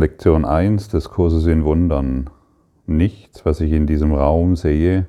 Lektion 0.00 0.46
1 0.46 0.88
des 0.88 1.10
Kurses 1.10 1.44
in 1.44 1.62
Wundern. 1.62 2.30
Nichts, 2.86 3.44
was 3.44 3.60
ich 3.60 3.70
in 3.70 3.86
diesem 3.86 4.14
Raum 4.14 4.56
sehe, 4.56 5.04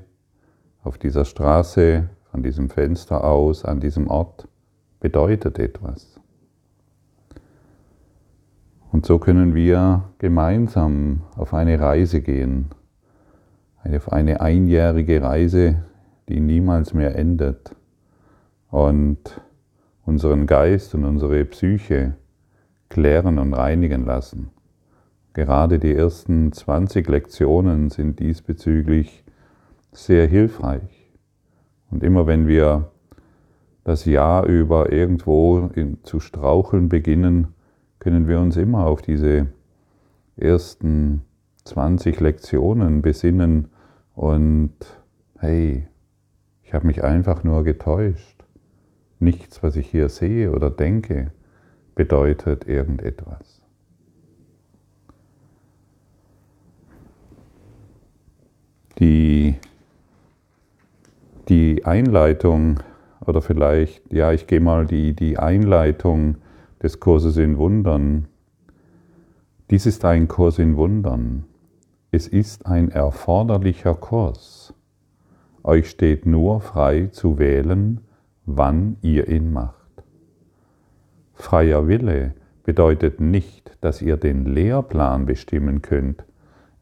auf 0.83 0.97
dieser 0.97 1.23
Straße, 1.23 2.09
von 2.29 2.43
diesem 2.43 2.69
Fenster 2.69 3.23
aus, 3.23 3.63
an 3.63 3.79
diesem 3.79 4.09
Ort, 4.09 4.49
bedeutet 4.99 5.59
etwas. 5.59 6.19
Und 8.91 9.05
so 9.05 9.17
können 9.17 9.55
wir 9.55 10.09
gemeinsam 10.17 11.21
auf 11.37 11.53
eine 11.53 11.79
Reise 11.79 12.19
gehen, 12.19 12.71
auf 13.85 14.11
eine 14.11 14.41
einjährige 14.41 15.21
Reise, 15.21 15.85
die 16.27 16.41
niemals 16.41 16.93
mehr 16.93 17.15
endet 17.15 17.73
und 18.69 19.39
unseren 20.05 20.47
Geist 20.47 20.93
und 20.95 21.05
unsere 21.05 21.45
Psyche 21.45 22.17
klären 22.89 23.39
und 23.39 23.53
reinigen 23.53 24.05
lassen. 24.05 24.51
Gerade 25.33 25.79
die 25.79 25.93
ersten 25.93 26.51
20 26.51 27.07
Lektionen 27.07 27.89
sind 27.89 28.19
diesbezüglich 28.19 29.23
sehr 29.93 30.27
hilfreich. 30.27 31.11
Und 31.89 32.03
immer 32.03 32.27
wenn 32.27 32.47
wir 32.47 32.91
das 33.83 34.05
Jahr 34.05 34.45
über 34.45 34.91
irgendwo 34.91 35.69
in, 35.73 36.03
zu 36.03 36.19
straucheln 36.19 36.89
beginnen, 36.89 37.47
können 37.99 38.27
wir 38.27 38.39
uns 38.39 38.57
immer 38.57 38.85
auf 38.85 39.01
diese 39.01 39.47
ersten 40.35 41.21
20 41.63 42.19
Lektionen 42.19 43.01
besinnen 43.01 43.69
und 44.15 44.73
hey, 45.39 45.87
ich 46.63 46.73
habe 46.73 46.87
mich 46.87 47.03
einfach 47.03 47.43
nur 47.43 47.63
getäuscht. 47.63 48.43
Nichts, 49.19 49.61
was 49.61 49.75
ich 49.75 49.87
hier 49.87 50.09
sehe 50.09 50.51
oder 50.51 50.69
denke, 50.69 51.31
bedeutet 51.95 52.67
irgendetwas. 52.67 53.60
Die, 59.01 59.55
die 61.49 61.83
Einleitung 61.85 62.79
oder 63.25 63.41
vielleicht, 63.41 64.13
ja, 64.13 64.31
ich 64.31 64.47
gehe 64.47 64.61
mal 64.61 64.85
die, 64.85 65.13
die 65.15 65.37
Einleitung 65.37 66.35
des 66.81 66.99
Kurses 66.99 67.37
in 67.37 67.57
Wundern. 67.57 68.27
Dies 69.71 69.85
ist 69.85 70.05
ein 70.05 70.27
Kurs 70.27 70.59
in 70.59 70.77
Wundern. 70.77 71.45
Es 72.11 72.27
ist 72.27 72.67
ein 72.67 72.89
erforderlicher 72.89 73.95
Kurs. 73.95 74.73
Euch 75.63 75.89
steht 75.89 76.25
nur 76.25 76.61
frei 76.61 77.07
zu 77.11 77.39
wählen, 77.39 78.01
wann 78.45 78.97
ihr 79.01 79.27
ihn 79.29 79.51
macht. 79.51 79.75
Freier 81.33 81.87
Wille 81.87 82.35
bedeutet 82.63 83.19
nicht, 83.19 83.77
dass 83.81 84.01
ihr 84.01 84.17
den 84.17 84.45
Lehrplan 84.45 85.25
bestimmen 85.25 85.81
könnt. 85.81 86.23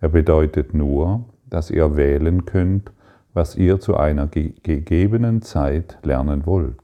Er 0.02 0.10
bedeutet 0.10 0.74
nur, 0.74 1.26
dass 1.50 1.72
ihr 1.72 1.96
wählen 1.96 2.46
könnt, 2.46 2.92
was 3.34 3.56
ihr 3.56 3.80
zu 3.80 3.96
einer 3.96 4.28
gegebenen 4.28 5.42
Zeit 5.42 5.98
lernen 6.04 6.46
wollt. 6.46 6.76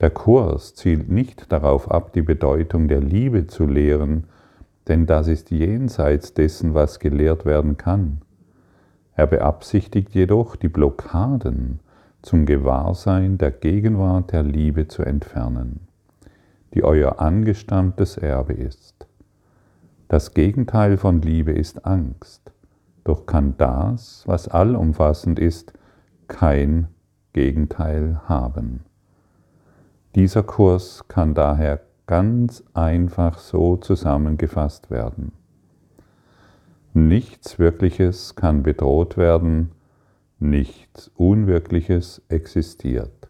Der 0.00 0.10
Kurs 0.10 0.74
zielt 0.74 1.10
nicht 1.10 1.52
darauf 1.52 1.90
ab, 1.90 2.12
die 2.12 2.22
Bedeutung 2.22 2.88
der 2.88 3.00
Liebe 3.00 3.46
zu 3.46 3.66
lehren, 3.66 4.24
denn 4.88 5.06
das 5.06 5.28
ist 5.28 5.50
jenseits 5.50 6.32
dessen, 6.32 6.74
was 6.74 6.98
gelehrt 6.98 7.44
werden 7.44 7.76
kann. 7.76 8.22
Er 9.14 9.26
beabsichtigt 9.26 10.14
jedoch, 10.14 10.56
die 10.56 10.68
Blockaden 10.68 11.80
zum 12.22 12.46
Gewahrsein 12.46 13.36
der 13.36 13.50
Gegenwart 13.50 14.32
der 14.32 14.42
Liebe 14.42 14.88
zu 14.88 15.02
entfernen, 15.02 15.80
die 16.74 16.82
euer 16.82 17.20
angestammtes 17.20 18.16
Erbe 18.16 18.54
ist. 18.54 19.06
Das 20.08 20.32
Gegenteil 20.32 20.96
von 20.96 21.20
Liebe 21.20 21.52
ist 21.52 21.84
Angst. 21.84 22.52
Doch 23.04 23.26
kann 23.26 23.54
das, 23.56 24.24
was 24.26 24.48
allumfassend 24.48 25.38
ist, 25.38 25.72
kein 26.28 26.88
Gegenteil 27.32 28.20
haben. 28.26 28.84
Dieser 30.14 30.42
Kurs 30.42 31.06
kann 31.08 31.34
daher 31.34 31.80
ganz 32.06 32.64
einfach 32.74 33.38
so 33.38 33.76
zusammengefasst 33.76 34.90
werden. 34.90 35.32
Nichts 36.92 37.60
Wirkliches 37.60 38.34
kann 38.34 38.64
bedroht 38.64 39.16
werden, 39.16 39.70
nichts 40.40 41.12
Unwirkliches 41.14 42.22
existiert. 42.28 43.28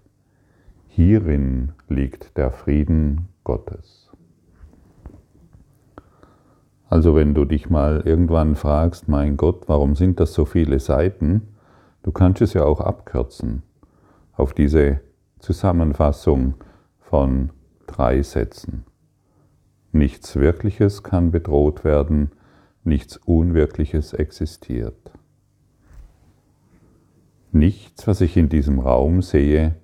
Hierin 0.89 1.73
liegt 1.89 2.39
der 2.39 2.51
Frieden 2.51 3.29
Gottes. 3.45 4.00
Also 6.91 7.15
wenn 7.15 7.35
du 7.35 7.45
dich 7.45 7.71
mal 7.71 8.03
irgendwann 8.05 8.57
fragst, 8.57 9.09
mein 9.09 9.37
Gott, 9.37 9.69
warum 9.69 9.95
sind 9.95 10.19
das 10.19 10.35
so 10.35 10.45
viele 10.45 10.81
Seiten? 10.81 11.55
Du 12.03 12.11
kannst 12.11 12.43
es 12.43 12.53
ja 12.53 12.65
auch 12.65 12.81
abkürzen 12.81 13.63
auf 14.33 14.53
diese 14.55 15.01
Zusammenfassung 15.39 16.55
von 16.99 17.51
drei 17.87 18.23
Sätzen. 18.23 18.85
Nichts 19.93 20.35
Wirkliches 20.35 21.05
kann 21.05 21.31
bedroht 21.31 21.85
werden, 21.85 22.33
nichts 22.83 23.19
Unwirkliches 23.19 24.13
existiert. 24.13 25.13
Nichts, 27.53 28.09
was 28.09 28.21
ich 28.21 28.37
in 28.37 28.49
diesem 28.49 28.81
Raum 28.81 29.23
sehe, 29.23 29.77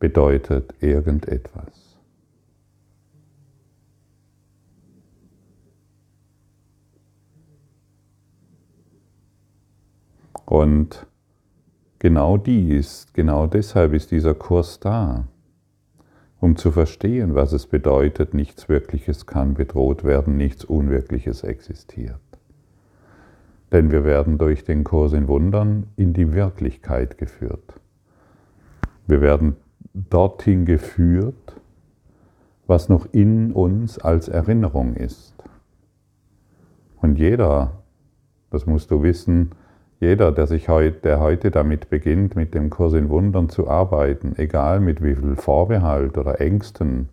bedeutet 0.00 0.74
irgendetwas. 0.80 1.87
Und 10.48 11.06
genau 11.98 12.38
dies, 12.38 13.06
genau 13.12 13.46
deshalb 13.46 13.92
ist 13.92 14.10
dieser 14.10 14.32
Kurs 14.32 14.80
da, 14.80 15.28
um 16.40 16.56
zu 16.56 16.70
verstehen, 16.70 17.34
was 17.34 17.52
es 17.52 17.66
bedeutet, 17.66 18.32
nichts 18.32 18.66
Wirkliches 18.66 19.26
kann 19.26 19.52
bedroht 19.52 20.04
werden, 20.04 20.38
nichts 20.38 20.64
Unwirkliches 20.64 21.42
existiert. 21.42 22.22
Denn 23.72 23.90
wir 23.90 24.04
werden 24.04 24.38
durch 24.38 24.64
den 24.64 24.84
Kurs 24.84 25.12
in 25.12 25.28
Wundern 25.28 25.88
in 25.96 26.14
die 26.14 26.32
Wirklichkeit 26.32 27.18
geführt. 27.18 27.74
Wir 29.06 29.20
werden 29.20 29.56
dorthin 29.92 30.64
geführt, 30.64 31.60
was 32.66 32.88
noch 32.88 33.06
in 33.12 33.52
uns 33.52 33.98
als 33.98 34.28
Erinnerung 34.28 34.94
ist. 34.94 35.34
Und 37.02 37.18
jeder, 37.18 37.82
das 38.48 38.64
musst 38.64 38.90
du 38.90 39.02
wissen, 39.02 39.50
jeder, 40.00 40.30
der, 40.30 40.46
sich 40.46 40.68
heute, 40.68 41.00
der 41.00 41.20
heute 41.20 41.50
damit 41.50 41.90
beginnt, 41.90 42.36
mit 42.36 42.54
dem 42.54 42.70
Kurs 42.70 42.92
in 42.92 43.08
Wundern 43.08 43.48
zu 43.48 43.68
arbeiten, 43.68 44.34
egal 44.36 44.78
mit 44.78 45.02
wie 45.02 45.16
viel 45.16 45.34
Vorbehalt 45.34 46.16
oder 46.16 46.40
Ängsten 46.40 47.08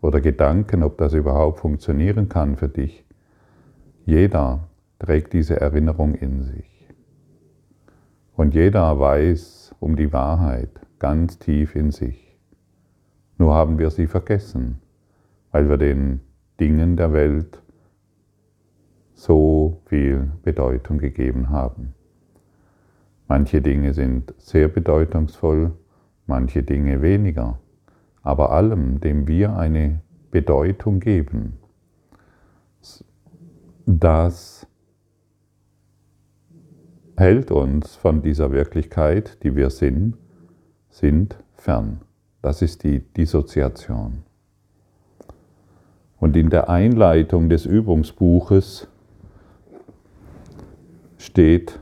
oder 0.00 0.20
Gedanken, 0.20 0.84
ob 0.84 0.96
das 0.98 1.12
überhaupt 1.12 1.58
funktionieren 1.58 2.28
kann 2.28 2.56
für 2.56 2.68
dich, 2.68 3.04
jeder 4.06 4.68
trägt 5.00 5.32
diese 5.32 5.60
Erinnerung 5.60 6.14
in 6.14 6.42
sich. 6.42 6.88
Und 8.36 8.54
jeder 8.54 8.98
weiß 8.98 9.74
um 9.80 9.96
die 9.96 10.12
Wahrheit 10.12 10.70
ganz 11.00 11.38
tief 11.38 11.74
in 11.74 11.90
sich. 11.90 12.38
Nur 13.38 13.54
haben 13.54 13.78
wir 13.78 13.90
sie 13.90 14.06
vergessen, 14.06 14.80
weil 15.50 15.68
wir 15.68 15.78
den 15.78 16.20
Dingen 16.60 16.96
der 16.96 17.12
Welt 17.12 17.60
so 19.14 19.80
viel 19.86 20.30
Bedeutung 20.42 20.98
gegeben 20.98 21.50
haben. 21.50 21.94
Manche 23.30 23.62
Dinge 23.62 23.94
sind 23.94 24.34
sehr 24.38 24.66
bedeutungsvoll, 24.66 25.70
manche 26.26 26.64
Dinge 26.64 27.00
weniger. 27.00 27.60
Aber 28.22 28.50
allem, 28.50 28.98
dem 28.98 29.28
wir 29.28 29.56
eine 29.56 30.00
Bedeutung 30.32 30.98
geben, 30.98 31.56
das 33.86 34.66
hält 37.16 37.52
uns 37.52 37.94
von 37.94 38.20
dieser 38.20 38.50
Wirklichkeit, 38.50 39.38
die 39.44 39.54
wir 39.54 39.70
sind, 39.70 40.16
sind 40.88 41.38
fern. 41.54 42.00
Das 42.42 42.62
ist 42.62 42.82
die 42.82 42.98
Dissoziation. 42.98 44.24
Und 46.18 46.36
in 46.36 46.50
der 46.50 46.68
Einleitung 46.68 47.48
des 47.48 47.64
Übungsbuches 47.64 48.88
steht, 51.16 51.78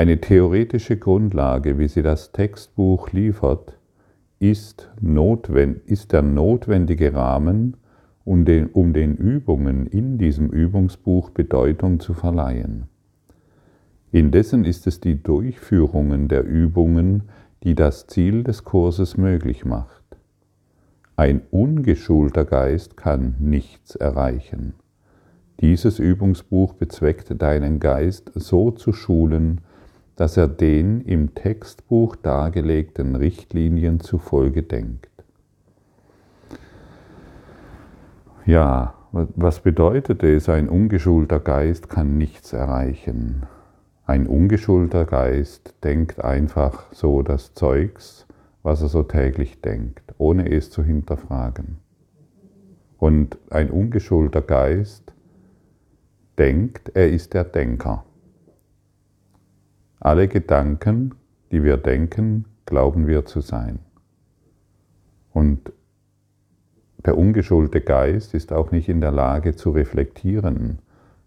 eine 0.00 0.18
theoretische 0.18 0.96
Grundlage, 0.96 1.78
wie 1.78 1.86
sie 1.86 2.00
das 2.00 2.32
Textbuch 2.32 3.12
liefert, 3.12 3.76
ist, 4.38 4.90
der 4.98 6.22
notwendige 6.22 7.12
Rahmen, 7.12 7.76
um 8.24 8.46
den, 8.46 8.68
um 8.68 8.94
den 8.94 9.14
Übungen 9.14 9.84
in 9.86 10.16
diesem 10.16 10.48
Übungsbuch 10.48 11.28
Bedeutung 11.28 12.00
zu 12.00 12.14
verleihen. 12.14 12.84
Indessen 14.10 14.64
ist 14.64 14.86
es 14.86 15.00
die 15.00 15.22
Durchführungen 15.22 16.28
der 16.28 16.44
Übungen, 16.44 17.24
die 17.62 17.74
das 17.74 18.06
Ziel 18.06 18.42
des 18.42 18.64
Kurses 18.64 19.18
möglich 19.18 19.66
macht. 19.66 20.16
Ein 21.14 21.42
ungeschulter 21.50 22.46
Geist 22.46 22.96
kann 22.96 23.34
nichts 23.38 23.96
erreichen. 23.96 24.72
Dieses 25.60 25.98
Übungsbuch 25.98 26.72
bezweckt 26.72 27.42
deinen 27.42 27.80
Geist 27.80 28.32
so 28.34 28.70
zu 28.70 28.94
schulen, 28.94 29.60
dass 30.20 30.36
er 30.36 30.48
den 30.48 31.00
im 31.00 31.34
Textbuch 31.34 32.14
dargelegten 32.14 33.16
Richtlinien 33.16 34.00
zufolge 34.00 34.62
denkt. 34.62 35.08
Ja, 38.44 38.92
was 39.12 39.60
bedeutet 39.60 40.22
es, 40.22 40.50
ein 40.50 40.68
ungeschulter 40.68 41.40
Geist 41.40 41.88
kann 41.88 42.18
nichts 42.18 42.52
erreichen? 42.52 43.46
Ein 44.04 44.26
ungeschulter 44.26 45.06
Geist 45.06 45.74
denkt 45.84 46.22
einfach 46.22 46.92
so 46.92 47.22
das 47.22 47.54
Zeugs, 47.54 48.26
was 48.62 48.82
er 48.82 48.88
so 48.88 49.02
täglich 49.02 49.62
denkt, 49.62 50.12
ohne 50.18 50.52
es 50.52 50.70
zu 50.70 50.84
hinterfragen. 50.84 51.78
Und 52.98 53.38
ein 53.48 53.70
ungeschulter 53.70 54.42
Geist 54.42 55.14
denkt, 56.36 56.90
er 56.92 57.08
ist 57.08 57.32
der 57.32 57.44
Denker. 57.44 58.04
Alle 60.02 60.28
Gedanken, 60.28 61.14
die 61.52 61.62
wir 61.62 61.76
denken, 61.76 62.46
glauben 62.64 63.06
wir 63.06 63.26
zu 63.26 63.42
sein. 63.42 63.80
Und 65.34 65.74
der 67.04 67.18
ungeschulte 67.18 67.82
Geist 67.82 68.32
ist 68.32 68.50
auch 68.50 68.70
nicht 68.70 68.88
in 68.88 69.02
der 69.02 69.10
Lage 69.10 69.54
zu 69.54 69.70
reflektieren, 69.70 70.78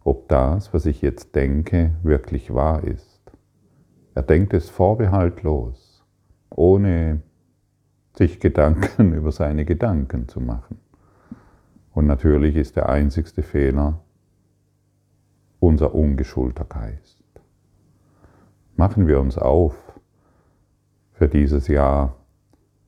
ob 0.04 0.28
das, 0.28 0.74
was 0.74 0.88
ich 0.88 1.04
jetzt 1.04 1.36
denke, 1.36 1.92
wirklich 2.02 2.52
wahr 2.52 2.84
ist. 2.84 3.22
Er 4.16 4.24
denkt 4.24 4.56
es 4.56 4.72
vorbehaltlos, 4.72 6.04
ohne 6.50 7.22
sich 8.18 8.40
Gedanken 8.40 9.14
über 9.14 9.32
seine 9.32 9.66
Gedanken 9.66 10.28
zu 10.28 10.42
machen. 10.42 10.80
Und 11.94 12.08
natürlich 12.08 12.56
ist 12.56 12.76
der 12.76 12.90
einzigste 12.90 13.44
Fehler 13.44 14.02
unser 15.60 15.94
ungeschulter 15.94 16.66
Geist 16.66 17.23
machen 18.76 19.08
wir 19.08 19.20
uns 19.20 19.38
auf 19.38 19.76
für 21.14 21.28
dieses 21.28 21.68
Jahr, 21.68 22.16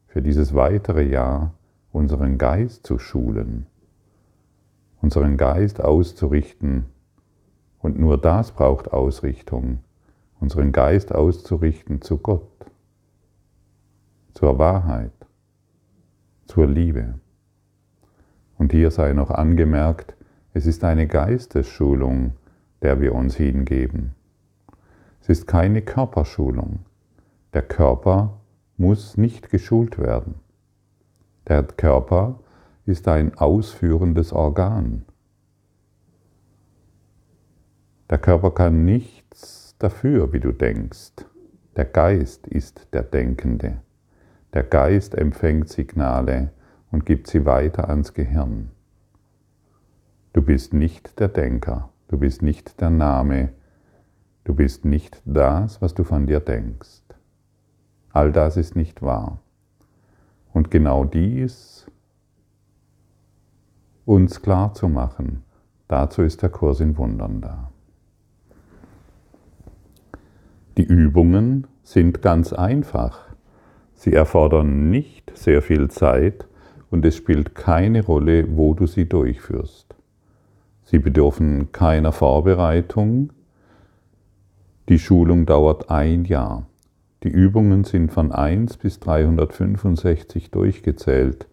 für 0.08 0.22
dieses 0.22 0.54
weitere 0.54 1.04
Jahr, 1.04 1.54
unseren 1.92 2.38
Geist 2.38 2.86
zu 2.86 3.00
schulen, 3.00 3.68
unseren 5.02 5.38
Geist 5.38 5.82
auszurichten. 5.82 6.88
Und 7.80 8.00
nur 8.00 8.20
das 8.20 8.52
braucht 8.52 8.92
Ausrichtung, 8.92 9.80
unseren 10.40 10.72
Geist 10.72 11.14
auszurichten 11.14 12.02
zu 12.02 12.18
Gott, 12.18 12.50
zur 14.34 14.58
Wahrheit, 14.58 15.14
zur 16.46 16.68
Liebe. 16.68 17.20
Und 18.58 18.72
hier 18.72 18.92
sei 18.92 19.14
noch 19.14 19.30
angemerkt, 19.30 20.16
es 20.54 20.66
ist 20.66 20.84
eine 20.84 21.08
Geistesschulung, 21.08 22.34
der 22.82 23.00
wir 23.00 23.14
uns 23.14 23.36
hingeben. 23.36 24.16
Es 25.28 25.40
ist 25.40 25.48
keine 25.48 25.82
Körperschulung. 25.82 26.86
Der 27.56 27.64
Körper 27.64 28.38
muss 28.78 29.18
nicht 29.18 29.50
geschult 29.50 29.98
werden. 29.98 30.36
Der 31.48 31.64
Körper 31.64 32.42
ist 32.86 33.08
ein 33.08 33.36
ausführendes 33.36 34.34
Organ. 34.34 35.04
Der 38.08 38.20
Körper 38.20 38.52
kann 38.52 38.86
nichts 38.86 39.76
dafür, 39.80 40.32
wie 40.32 40.40
du 40.40 40.52
denkst. 40.52 41.14
Der 41.76 41.86
Geist 41.86 42.46
ist 42.46 42.88
der 42.94 43.02
Denkende. 43.02 43.82
Der 44.54 44.62
Geist 44.62 45.16
empfängt 45.16 45.70
Signale 45.70 46.52
und 46.92 47.04
gibt 47.04 47.26
sie 47.26 47.48
weiter 47.48 47.90
ans 47.90 48.14
Gehirn. 48.14 48.70
Du 50.34 50.44
bist 50.44 50.76
nicht 50.76 51.20
der 51.20 51.30
Denker, 51.30 51.90
du 52.10 52.20
bist 52.20 52.44
nicht 52.44 52.80
der 52.80 52.92
Name, 52.92 53.54
Du 54.46 54.54
bist 54.54 54.86
nicht 54.86 55.22
das, 55.26 55.82
was 55.82 55.96
du 55.96 56.04
von 56.04 56.28
dir 56.28 56.40
denkst. 56.40 57.02
All 58.14 58.32
das 58.32 58.58
ist 58.58 58.76
nicht 58.76 59.02
wahr. 59.02 59.40
Und 60.54 60.72
genau 60.72 61.04
dies 61.04 61.88
uns 64.06 64.44
klar 64.44 64.74
zu 64.76 64.88
machen, 64.88 65.44
dazu 65.88 66.22
ist 66.22 66.44
der 66.44 66.50
Kurs 66.50 66.80
in 66.80 66.96
Wundern 66.98 67.42
da. 67.42 67.72
Die 70.78 70.84
Übungen 70.84 71.66
sind 71.84 72.22
ganz 72.22 72.54
einfach. 72.54 73.26
Sie 73.96 74.14
erfordern 74.14 74.92
nicht 74.92 75.36
sehr 75.36 75.64
viel 75.64 75.90
Zeit 75.90 76.48
und 76.92 77.04
es 77.04 77.16
spielt 77.16 77.56
keine 77.56 78.06
Rolle, 78.06 78.56
wo 78.56 78.76
du 78.76 78.86
sie 78.86 79.10
durchführst. 79.10 79.96
Sie 80.84 81.00
bedürfen 81.00 81.72
keiner 81.72 82.12
Vorbereitung, 82.12 83.32
die 84.88 85.00
Schulung 85.00 85.48
dauert 85.48 85.90
ein 85.90 86.26
Jahr. 86.26 86.68
Die 87.24 87.30
Übungen 87.30 87.86
sind 87.86 88.12
von 88.12 88.32
1 88.32 88.78
bis 88.78 89.00
365 89.00 90.52
durchgezählt. 90.52 91.48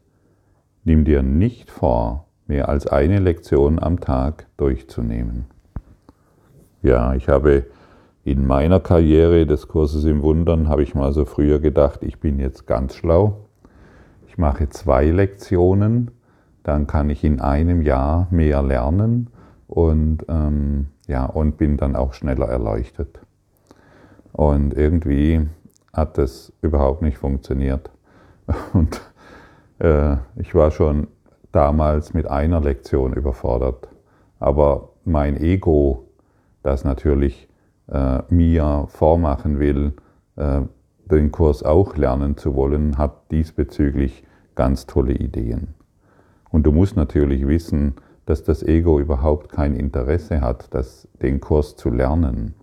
Nimm 0.85 1.07
dir 1.07 1.23
nicht 1.23 1.71
vor, 1.71 2.27
mehr 2.47 2.69
als 2.69 2.87
eine 2.87 3.21
Lektion 3.21 3.79
am 3.79 4.01
Tag 4.01 4.49
durchzunehmen. 4.59 5.47
Ja, 6.83 7.15
ich 7.15 7.31
habe 7.31 7.65
in 8.23 8.47
meiner 8.47 8.81
Karriere 8.81 9.47
des 9.47 9.67
Kurses 9.67 10.05
im 10.05 10.23
Wundern, 10.23 10.69
habe 10.69 10.83
ich 10.83 10.95
mal 10.95 11.15
so 11.15 11.25
früher 11.25 11.59
gedacht, 11.59 12.03
ich 12.03 12.21
bin 12.21 12.39
jetzt 12.39 12.67
ganz 12.67 12.95
schlau. 12.95 13.49
Ich 14.27 14.37
mache 14.37 14.69
zwei 14.69 15.07
Lektionen, 15.07 16.11
dann 16.65 16.87
kann 16.87 17.09
ich 17.09 17.25
in 17.25 17.41
einem 17.41 17.81
Jahr 17.81 18.29
mehr 18.31 18.63
lernen 18.63 19.31
und, 19.69 20.27
ähm, 20.29 20.89
ja, 21.07 21.25
und 21.25 21.57
bin 21.57 21.79
dann 21.79 21.97
auch 21.97 22.13
schneller 22.13 22.47
erleuchtet. 22.47 23.22
Und 24.33 24.75
irgendwie 24.75 25.47
hat 25.93 26.19
das 26.19 26.53
überhaupt 26.63 27.03
nicht 27.03 27.19
funktioniert. 27.19 27.91
Und 28.73 29.01
äh, 29.79 30.17
ich 30.37 30.55
war 30.55 30.71
schon 30.71 31.09
damals 31.53 32.15
mit 32.15 32.29
einer 32.29 32.61
Lektion 32.61 33.13
überfordert. 33.13 33.89
Aber 34.41 34.91
mein 35.05 35.37
Ego, 35.37 36.09
das 36.63 36.85
natürlich 36.85 37.49
äh, 37.89 38.23
mir 38.31 38.87
vormachen 38.89 39.59
will, 39.59 39.93
äh, 40.37 40.63
den 41.05 41.31
Kurs 41.31 41.63
auch 41.63 41.97
lernen 41.97 42.37
zu 42.37 42.55
wollen, 42.55 42.97
hat 42.97 43.31
diesbezüglich 43.31 44.25
ganz 44.55 44.87
tolle 44.87 45.13
Ideen. 45.15 45.75
Und 46.51 46.65
du 46.65 46.73
musst 46.73 46.97
natürlich 46.97 47.47
wissen, 47.47 47.95
dass 48.27 48.45
das 48.45 48.63
Ego 48.63 49.01
überhaupt 49.01 49.51
kein 49.51 49.75
Interesse 49.75 50.41
hat, 50.41 50.73
das, 50.75 51.09
den 51.21 51.41
Kurs 51.41 51.77
zu 51.77 51.91
lernen. 51.91 52.55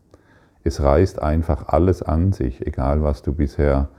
Es 0.63 0.81
reißt 0.81 1.21
einfach 1.21 1.67
alles 1.67 2.01
an 2.03 2.33
sich, 2.33 2.65
egal 2.65 3.01
was 3.01 3.21
du 3.21 3.33
bisher 3.33 3.89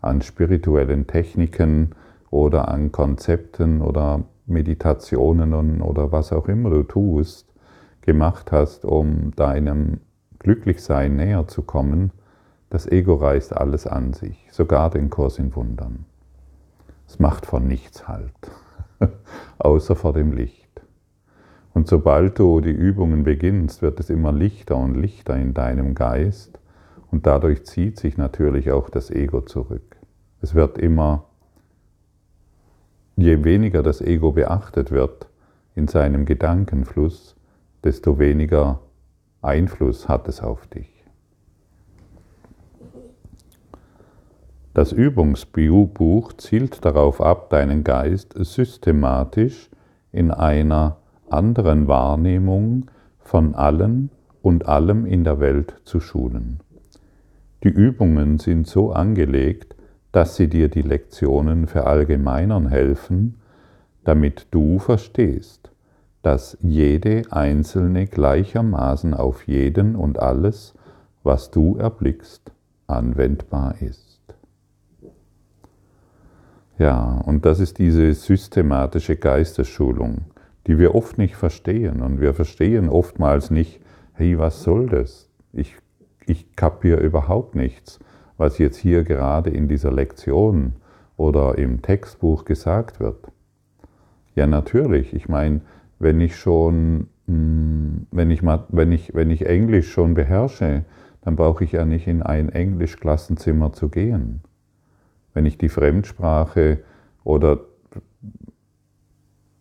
an 0.00 0.22
spirituellen 0.22 1.06
Techniken 1.06 1.94
oder 2.30 2.68
an 2.68 2.92
Konzepten 2.92 3.82
oder 3.82 4.24
Meditationen 4.46 5.80
oder 5.82 6.12
was 6.12 6.32
auch 6.32 6.48
immer 6.48 6.70
du 6.70 6.82
tust, 6.82 7.52
gemacht 8.02 8.52
hast, 8.52 8.84
um 8.84 9.32
deinem 9.36 10.00
Glücklichsein 10.38 11.16
näher 11.16 11.46
zu 11.46 11.62
kommen, 11.62 12.12
das 12.70 12.86
Ego 12.86 13.14
reißt 13.14 13.56
alles 13.56 13.86
an 13.86 14.12
sich, 14.12 14.48
sogar 14.50 14.90
den 14.90 15.10
Kurs 15.10 15.38
in 15.38 15.54
Wundern. 15.54 16.04
Es 17.06 17.18
macht 17.18 17.46
vor 17.46 17.60
nichts 17.60 18.08
Halt, 18.08 18.32
außer 19.58 19.96
vor 19.96 20.12
dem 20.12 20.32
Licht. 20.32 20.57
Sobald 21.88 22.38
du 22.38 22.60
die 22.60 22.68
Übungen 22.68 23.24
beginnst, 23.24 23.80
wird 23.80 23.98
es 23.98 24.10
immer 24.10 24.30
lichter 24.30 24.76
und 24.76 24.94
lichter 24.94 25.34
in 25.38 25.54
deinem 25.54 25.94
Geist 25.94 26.58
und 27.10 27.26
dadurch 27.26 27.64
zieht 27.64 27.98
sich 27.98 28.18
natürlich 28.18 28.70
auch 28.70 28.90
das 28.90 29.10
Ego 29.10 29.40
zurück. 29.40 29.96
Es 30.42 30.54
wird 30.54 30.76
immer, 30.76 31.24
je 33.16 33.42
weniger 33.42 33.82
das 33.82 34.02
Ego 34.02 34.32
beachtet 34.32 34.90
wird 34.90 35.28
in 35.74 35.88
seinem 35.88 36.26
Gedankenfluss, 36.26 37.36
desto 37.82 38.18
weniger 38.18 38.80
Einfluss 39.40 40.10
hat 40.10 40.28
es 40.28 40.42
auf 40.42 40.66
dich. 40.66 40.92
Das 44.74 44.92
Übungsbuch 44.92 46.34
zielt 46.34 46.84
darauf 46.84 47.22
ab, 47.22 47.48
deinen 47.48 47.82
Geist 47.82 48.34
systematisch 48.36 49.70
in 50.12 50.30
einer 50.30 50.97
anderen 51.32 51.88
Wahrnehmung 51.88 52.90
von 53.18 53.54
allen 53.54 54.10
und 54.42 54.66
allem 54.66 55.06
in 55.06 55.24
der 55.24 55.40
Welt 55.40 55.74
zu 55.84 56.00
schulen. 56.00 56.60
Die 57.64 57.68
Übungen 57.68 58.38
sind 58.38 58.66
so 58.66 58.92
angelegt, 58.92 59.74
dass 60.12 60.36
sie 60.36 60.48
dir 60.48 60.68
die 60.68 60.82
Lektionen 60.82 61.66
verallgemeinern 61.66 62.68
helfen, 62.68 63.40
damit 64.04 64.46
du 64.50 64.78
verstehst, 64.78 65.70
dass 66.22 66.56
jede 66.60 67.22
einzelne 67.30 68.06
gleichermaßen 68.06 69.14
auf 69.14 69.46
jeden 69.46 69.96
und 69.96 70.18
alles, 70.18 70.74
was 71.22 71.50
du 71.50 71.76
erblickst, 71.76 72.52
anwendbar 72.86 73.80
ist. 73.80 74.20
Ja, 76.78 77.20
und 77.26 77.44
das 77.44 77.60
ist 77.60 77.78
diese 77.78 78.14
systematische 78.14 79.16
Geistesschulung, 79.16 80.26
die 80.68 80.78
wir 80.78 80.94
oft 80.94 81.18
nicht 81.18 81.34
verstehen. 81.34 82.02
Und 82.02 82.20
wir 82.20 82.34
verstehen 82.34 82.88
oftmals 82.88 83.50
nicht, 83.50 83.80
hey, 84.12 84.38
was 84.38 84.62
soll 84.62 84.86
das? 84.86 85.28
Ich, 85.52 85.76
ich 86.26 86.54
kapiere 86.54 87.00
überhaupt 87.00 87.54
nichts, 87.54 87.98
was 88.36 88.58
jetzt 88.58 88.76
hier 88.76 89.02
gerade 89.02 89.50
in 89.50 89.66
dieser 89.66 89.90
Lektion 89.90 90.74
oder 91.16 91.56
im 91.56 91.80
Textbuch 91.80 92.44
gesagt 92.44 93.00
wird. 93.00 93.32
Ja, 94.34 94.46
natürlich. 94.46 95.14
Ich 95.14 95.28
meine, 95.28 95.62
wenn 95.98 96.20
ich 96.20 96.36
schon, 96.36 97.08
hm, 97.26 98.06
wenn 98.12 98.30
ich, 98.30 98.42
wenn 98.44 98.92
ich, 98.92 99.14
wenn 99.14 99.30
ich 99.30 99.46
Englisch 99.46 99.90
schon 99.90 100.14
beherrsche, 100.14 100.84
dann 101.22 101.34
brauche 101.34 101.64
ich 101.64 101.72
ja 101.72 101.86
nicht 101.86 102.06
in 102.06 102.22
ein 102.22 102.50
Englischklassenzimmer 102.50 103.72
zu 103.72 103.88
gehen. 103.88 104.42
Wenn 105.32 105.46
ich 105.46 105.56
die 105.56 105.70
Fremdsprache 105.70 106.80
oder 107.24 107.58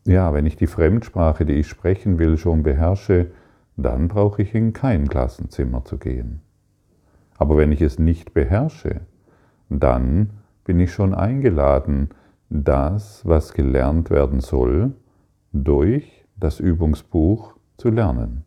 ja, 0.07 0.33
wenn 0.33 0.45
ich 0.45 0.55
die 0.55 0.67
Fremdsprache, 0.67 1.45
die 1.45 1.53
ich 1.53 1.67
sprechen 1.67 2.17
will, 2.17 2.37
schon 2.37 2.63
beherrsche, 2.63 3.31
dann 3.75 4.07
brauche 4.07 4.41
ich 4.41 4.55
in 4.55 4.73
kein 4.73 5.07
Klassenzimmer 5.07 5.83
zu 5.83 5.97
gehen. 5.97 6.41
Aber 7.37 7.57
wenn 7.57 7.71
ich 7.71 7.81
es 7.81 7.99
nicht 7.99 8.33
beherrsche, 8.33 9.01
dann 9.69 10.31
bin 10.63 10.79
ich 10.79 10.91
schon 10.93 11.13
eingeladen, 11.13 12.09
das, 12.49 13.25
was 13.25 13.53
gelernt 13.53 14.09
werden 14.09 14.39
soll, 14.39 14.93
durch 15.51 16.25
das 16.37 16.59
Übungsbuch 16.59 17.55
zu 17.77 17.89
lernen. 17.89 18.45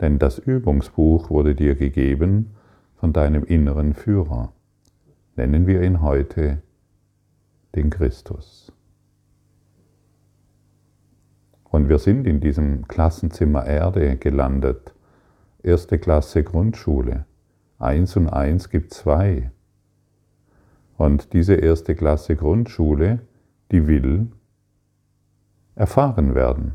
Denn 0.00 0.18
das 0.18 0.38
Übungsbuch 0.38 1.30
wurde 1.30 1.54
dir 1.54 1.76
gegeben 1.76 2.50
von 2.96 3.12
deinem 3.12 3.44
inneren 3.44 3.94
Führer. 3.94 4.52
Nennen 5.36 5.66
wir 5.66 5.82
ihn 5.82 6.02
heute 6.02 6.62
den 7.74 7.90
Christus. 7.90 8.72
Und 11.70 11.88
wir 11.88 11.98
sind 11.98 12.26
in 12.26 12.40
diesem 12.40 12.86
Klassenzimmer 12.88 13.64
Erde 13.64 14.16
gelandet. 14.16 14.92
Erste 15.62 15.98
Klasse 15.98 16.42
Grundschule. 16.42 17.24
Eins 17.78 18.16
und 18.16 18.28
eins 18.28 18.70
gibt 18.70 18.92
zwei. 18.92 19.50
Und 20.96 21.32
diese 21.32 21.54
erste 21.54 21.94
Klasse 21.94 22.36
Grundschule, 22.36 23.20
die 23.70 23.86
will 23.86 24.28
erfahren 25.76 26.34
werden. 26.34 26.74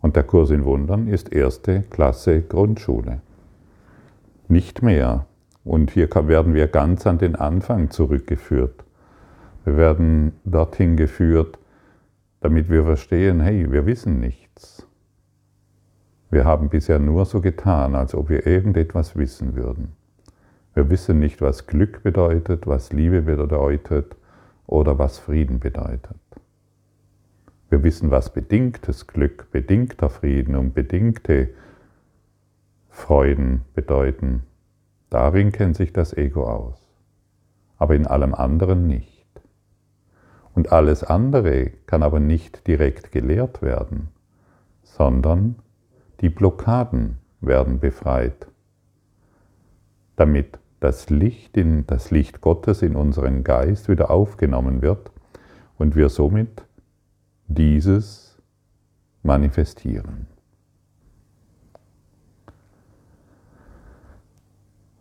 Und 0.00 0.16
der 0.16 0.24
Kurs 0.24 0.50
in 0.50 0.64
Wundern 0.64 1.06
ist 1.06 1.32
erste 1.32 1.82
Klasse 1.82 2.40
Grundschule. 2.40 3.20
Nicht 4.48 4.82
mehr. 4.82 5.26
Und 5.62 5.90
hier 5.90 6.08
werden 6.12 6.54
wir 6.54 6.68
ganz 6.68 7.06
an 7.06 7.18
den 7.18 7.36
Anfang 7.36 7.90
zurückgeführt. 7.90 8.84
Wir 9.64 9.76
werden 9.76 10.32
dorthin 10.44 10.96
geführt, 10.96 11.58
damit 12.40 12.68
wir 12.68 12.84
verstehen, 12.84 13.40
hey, 13.40 13.70
wir 13.70 13.86
wissen 13.86 14.20
nichts. 14.20 14.86
Wir 16.30 16.44
haben 16.44 16.68
bisher 16.68 16.98
nur 16.98 17.24
so 17.24 17.40
getan, 17.40 17.94
als 17.94 18.14
ob 18.14 18.28
wir 18.28 18.46
irgendetwas 18.46 19.16
wissen 19.16 19.54
würden. 19.56 19.92
Wir 20.74 20.90
wissen 20.90 21.18
nicht, 21.18 21.40
was 21.40 21.66
Glück 21.66 22.02
bedeutet, 22.02 22.66
was 22.66 22.92
Liebe 22.92 23.22
bedeutet 23.22 24.16
oder 24.66 24.98
was 24.98 25.18
Frieden 25.18 25.60
bedeutet. 25.60 26.18
Wir 27.70 27.82
wissen, 27.82 28.10
was 28.10 28.32
bedingtes 28.32 29.06
Glück, 29.06 29.50
bedingter 29.50 30.10
Frieden 30.10 30.54
und 30.54 30.74
bedingte 30.74 31.50
Freuden 32.90 33.62
bedeuten. 33.74 34.42
Darin 35.10 35.52
kennt 35.52 35.76
sich 35.76 35.92
das 35.92 36.12
Ego 36.16 36.44
aus, 36.44 36.86
aber 37.78 37.94
in 37.94 38.06
allem 38.06 38.34
anderen 38.34 38.86
nicht. 38.86 39.15
Und 40.56 40.72
alles 40.72 41.04
andere 41.04 41.70
kann 41.84 42.02
aber 42.02 42.18
nicht 42.18 42.66
direkt 42.66 43.12
gelehrt 43.12 43.60
werden, 43.60 44.08
sondern 44.82 45.56
die 46.22 46.30
Blockaden 46.30 47.18
werden 47.42 47.78
befreit, 47.78 48.46
damit 50.16 50.58
das 50.80 51.10
Licht, 51.10 51.58
in, 51.58 51.86
das 51.86 52.10
Licht 52.10 52.40
Gottes 52.40 52.80
in 52.80 52.96
unseren 52.96 53.44
Geist 53.44 53.90
wieder 53.90 54.10
aufgenommen 54.10 54.80
wird 54.80 55.10
und 55.76 55.94
wir 55.94 56.08
somit 56.08 56.64
dieses 57.48 58.38
manifestieren. 59.22 60.26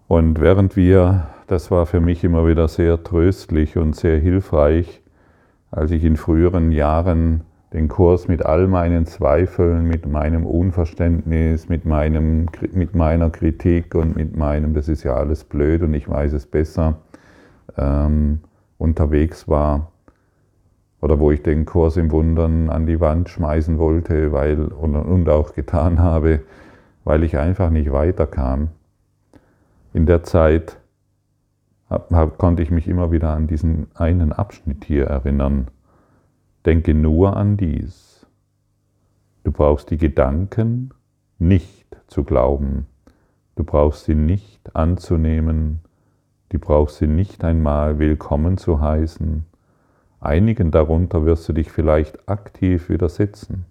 Und 0.09 0.41
während 0.41 0.75
wir, 0.75 1.29
das 1.47 1.71
war 1.71 1.85
für 1.85 2.01
mich 2.01 2.25
immer 2.25 2.45
wieder 2.45 2.67
sehr 2.67 3.01
tröstlich 3.01 3.77
und 3.77 3.95
sehr 3.95 4.19
hilfreich, 4.19 5.01
als 5.71 5.91
ich 5.91 6.03
in 6.03 6.17
früheren 6.17 6.71
Jahren 6.71 7.41
den 7.73 7.89
Kurs 7.89 8.27
mit 8.27 8.45
all 8.45 8.67
meinen 8.67 9.05
Zweifeln, 9.05 9.85
mit 9.85 10.05
meinem 10.05 10.45
Unverständnis, 10.45 11.67
mit, 11.67 11.85
meinem, 11.85 12.47
mit 12.71 12.95
meiner 12.95 13.29
Kritik 13.29 13.95
und 13.95 14.15
mit 14.15 14.37
meinem, 14.37 14.73
das 14.73 14.87
ist 14.87 15.03
ja 15.03 15.15
alles 15.15 15.43
blöd 15.43 15.81
und 15.81 15.93
ich 15.93 16.07
weiß 16.07 16.31
es 16.33 16.45
besser, 16.45 16.99
ähm, 17.77 18.39
unterwegs 18.77 19.47
war. 19.47 19.91
Oder 21.01 21.19
wo 21.19 21.31
ich 21.31 21.43
den 21.43 21.65
Kurs 21.65 21.97
im 21.97 22.11
Wundern 22.11 22.69
an 22.69 22.85
die 22.85 22.99
Wand 22.99 23.29
schmeißen 23.29 23.77
wollte 23.77 24.31
weil, 24.31 24.65
und, 24.65 24.95
und 24.95 25.27
auch 25.29 25.53
getan 25.53 25.99
habe, 25.99 26.39
weil 27.03 27.23
ich 27.23 27.37
einfach 27.37 27.69
nicht 27.69 27.91
weiterkam. 27.91 28.69
In 29.93 30.05
der 30.05 30.23
Zeit 30.23 30.77
konnte 32.37 32.63
ich 32.63 32.71
mich 32.71 32.87
immer 32.87 33.11
wieder 33.11 33.31
an 33.31 33.47
diesen 33.47 33.87
einen 33.95 34.33
Abschnitt 34.33 34.85
hier 34.85 35.05
erinnern. 35.05 35.67
Denke 36.65 36.93
nur 36.93 37.35
an 37.37 37.57
dies. 37.57 38.25
Du 39.43 39.51
brauchst 39.51 39.91
die 39.91 39.97
Gedanken 39.97 40.91
nicht 41.37 41.95
zu 42.07 42.23
glauben. 42.23 42.87
Du 43.55 43.63
brauchst 43.63 44.05
sie 44.05 44.15
nicht 44.15 44.75
anzunehmen. 44.75 45.81
Du 46.49 46.59
brauchst 46.59 46.97
sie 46.97 47.07
nicht 47.07 47.43
einmal 47.43 47.99
willkommen 47.99 48.57
zu 48.57 48.81
heißen. 48.81 49.45
Einigen 50.19 50.71
darunter 50.71 51.25
wirst 51.25 51.47
du 51.47 51.53
dich 51.53 51.71
vielleicht 51.71 52.27
aktiv 52.27 52.89
widersetzen. 52.89 53.65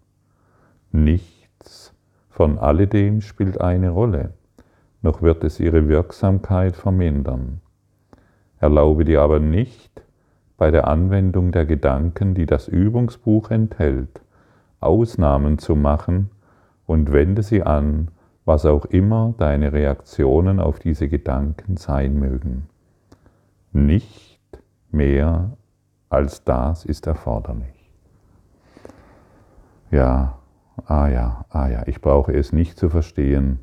Nichts 0.93 1.93
von 2.29 2.59
alledem 2.59 3.21
spielt 3.21 3.61
eine 3.61 3.91
Rolle, 3.91 4.35
noch 5.03 5.23
wird 5.23 5.43
es 5.43 5.59
ihre 5.59 5.89
Wirksamkeit 5.89 6.77
vermindern. 6.77 7.61
Erlaube 8.65 9.05
dir 9.05 9.21
aber 9.21 9.41
nicht, 9.41 9.91
bei 10.57 10.71
der 10.71 10.89
Anwendung 10.89 11.53
der 11.53 11.67
Gedanken, 11.67 12.33
die 12.33 12.47
das 12.47 12.67
Übungsbuch 12.67 13.51
enthält, 13.51 14.23
Ausnahmen 14.81 15.59
zu 15.59 15.77
machen 15.77 16.31
und 16.87 17.13
wende 17.13 17.43
sie 17.43 17.63
an, 17.63 18.09
was 18.47 18.65
auch 18.65 18.87
immer 18.87 19.35
deine 19.37 19.75
Reaktionen 19.75 20.61
auf 20.61 20.79
diese 20.79 21.09
Gedanken 21.09 21.77
sein 21.77 22.19
mögen. 22.19 22.71
Nicht 23.73 24.39
mehr 24.91 25.59
als 26.09 26.43
das 26.45 26.87
ist 26.87 27.07
erforderlich. 27.07 27.91
Ja, 29.91 30.39
ah 30.87 31.09
ja, 31.09 31.45
ah 31.51 31.69
ja, 31.69 31.83
ich 31.87 32.01
brauche 32.01 32.33
es 32.33 32.55
nicht 32.55 32.79
zu 32.79 32.89
verstehen. 32.89 33.59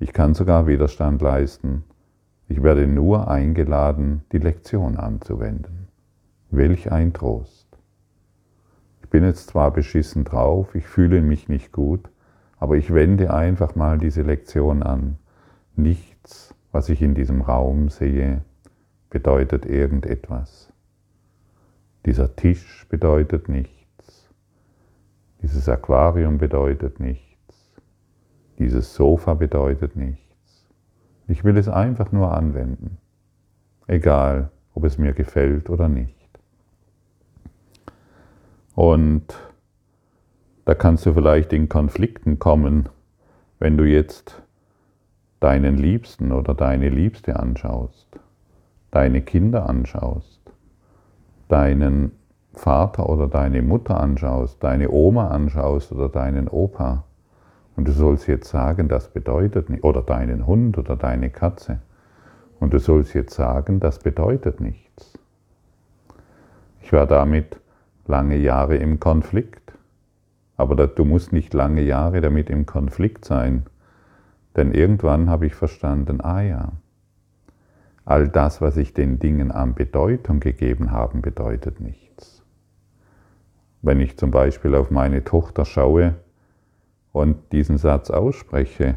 Ich 0.00 0.12
kann 0.12 0.34
sogar 0.34 0.66
Widerstand 0.66 1.22
leisten. 1.22 1.84
Ich 2.48 2.62
werde 2.62 2.86
nur 2.86 3.28
eingeladen, 3.28 4.22
die 4.30 4.38
Lektion 4.38 4.96
anzuwenden. 4.96 5.88
Welch 6.50 6.92
ein 6.92 7.12
Trost. 7.12 7.66
Ich 9.02 9.10
bin 9.10 9.24
jetzt 9.24 9.48
zwar 9.48 9.72
beschissen 9.72 10.24
drauf, 10.24 10.74
ich 10.74 10.86
fühle 10.86 11.22
mich 11.22 11.48
nicht 11.48 11.72
gut, 11.72 12.08
aber 12.58 12.76
ich 12.76 12.94
wende 12.94 13.32
einfach 13.32 13.74
mal 13.74 13.98
diese 13.98 14.22
Lektion 14.22 14.82
an. 14.82 15.18
Nichts, 15.74 16.54
was 16.70 16.88
ich 16.88 17.02
in 17.02 17.14
diesem 17.14 17.42
Raum 17.42 17.88
sehe, 17.88 18.42
bedeutet 19.10 19.66
irgendetwas. 19.66 20.72
Dieser 22.04 22.36
Tisch 22.36 22.86
bedeutet 22.88 23.48
nichts. 23.48 24.28
Dieses 25.42 25.68
Aquarium 25.68 26.38
bedeutet 26.38 27.00
nichts. 27.00 27.72
Dieses 28.58 28.94
Sofa 28.94 29.34
bedeutet 29.34 29.96
nichts. 29.96 30.25
Ich 31.28 31.44
will 31.44 31.56
es 31.56 31.68
einfach 31.68 32.12
nur 32.12 32.32
anwenden, 32.32 32.98
egal 33.86 34.50
ob 34.74 34.84
es 34.84 34.98
mir 34.98 35.12
gefällt 35.12 35.70
oder 35.70 35.88
nicht. 35.88 36.14
Und 38.74 39.34
da 40.64 40.74
kannst 40.74 41.06
du 41.06 41.14
vielleicht 41.14 41.52
in 41.52 41.68
Konflikten 41.68 42.38
kommen, 42.38 42.88
wenn 43.58 43.76
du 43.76 43.84
jetzt 43.84 44.42
deinen 45.40 45.78
Liebsten 45.78 46.32
oder 46.32 46.54
deine 46.54 46.88
Liebste 46.88 47.38
anschaust, 47.38 48.06
deine 48.90 49.22
Kinder 49.22 49.68
anschaust, 49.68 50.40
deinen 51.48 52.12
Vater 52.52 53.08
oder 53.08 53.28
deine 53.28 53.62
Mutter 53.62 54.00
anschaust, 54.00 54.62
deine 54.62 54.90
Oma 54.90 55.28
anschaust 55.28 55.92
oder 55.92 56.08
deinen 56.08 56.48
Opa 56.48 57.04
und 57.76 57.86
du 57.86 57.92
sollst 57.92 58.26
jetzt 58.26 58.48
sagen, 58.48 58.88
das 58.88 59.08
bedeutet 59.08 59.68
nicht, 59.68 59.84
oder 59.84 60.02
deinen 60.02 60.46
Hund 60.46 60.78
oder 60.78 60.96
deine 60.96 61.30
Katze. 61.30 61.80
Und 62.58 62.72
du 62.72 62.78
sollst 62.78 63.14
jetzt 63.14 63.34
sagen, 63.34 63.80
das 63.80 63.98
bedeutet 63.98 64.60
nichts. 64.60 65.18
Ich 66.80 66.92
war 66.92 67.06
damit 67.06 67.60
lange 68.06 68.36
Jahre 68.36 68.76
im 68.76 68.98
Konflikt. 68.98 69.72
Aber 70.56 70.86
du 70.86 71.04
musst 71.04 71.34
nicht 71.34 71.52
lange 71.52 71.82
Jahre 71.82 72.22
damit 72.22 72.48
im 72.48 72.64
Konflikt 72.64 73.26
sein, 73.26 73.66
denn 74.56 74.72
irgendwann 74.72 75.28
habe 75.28 75.44
ich 75.44 75.54
verstanden, 75.54 76.22
ah 76.22 76.40
ja, 76.40 76.72
all 78.06 78.28
das, 78.28 78.62
was 78.62 78.78
ich 78.78 78.94
den 78.94 79.18
Dingen 79.18 79.50
an 79.52 79.74
Bedeutung 79.74 80.40
gegeben 80.40 80.92
habe, 80.92 81.18
bedeutet 81.18 81.80
nichts. 81.80 82.42
Wenn 83.82 84.00
ich 84.00 84.16
zum 84.16 84.30
Beispiel 84.30 84.74
auf 84.74 84.90
meine 84.90 85.24
Tochter 85.24 85.66
schaue 85.66 86.14
und 87.16 87.50
diesen 87.50 87.78
Satz 87.78 88.10
ausspreche, 88.10 88.96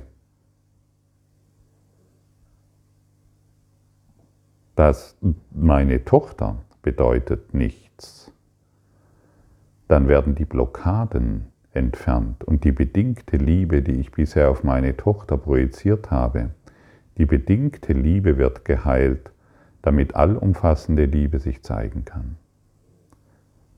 dass 4.76 5.16
meine 5.52 6.04
Tochter 6.04 6.58
bedeutet 6.82 7.54
nichts, 7.54 8.34
dann 9.88 10.10
werden 10.10 10.36
die 10.36 10.44
Blockaden 10.44 11.48
entfernt 11.72 12.44
und 12.44 12.66
die 12.66 12.74
bedingte 12.74 13.38
Liebe, 13.38 13.82
die 13.82 13.96
ich 14.02 14.12
bisher 14.12 14.50
auf 14.50 14.66
meine 14.66 14.98
Tochter 14.98 15.38
projiziert 15.38 16.12
habe, 16.12 16.50
die 17.18 17.26
bedingte 17.26 17.94
Liebe 17.94 18.38
wird 18.38 18.66
geheilt, 18.66 19.32
damit 19.82 20.16
allumfassende 20.16 21.06
Liebe 21.06 21.40
sich 21.40 21.64
zeigen 21.64 22.04
kann. 22.04 22.36